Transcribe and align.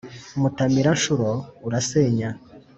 mutamira-nshuro 0.39 1.27
urasenya 1.67 2.29